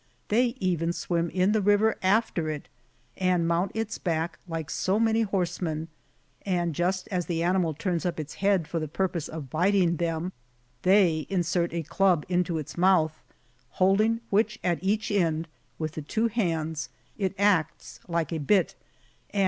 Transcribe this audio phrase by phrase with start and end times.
[0.29, 2.67] They even swim in the river after it,
[3.17, 5.89] and mount its back like so many horsemen;
[6.41, 9.97] and just as the animal turns up its head for the pui pose of biting
[9.97, 10.31] them,
[10.81, 13.21] they insert a club into its mouth,
[13.73, 16.89] holding which at each end, with the two hands,
[17.19, 18.73] it acts like a bit,
[19.29, 19.39] and.